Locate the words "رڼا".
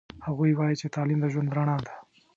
1.57-1.77